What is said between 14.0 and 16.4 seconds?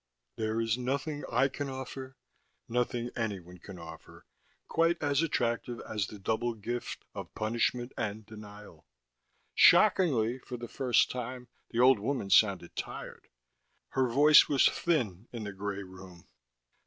voice was thin in the gray room.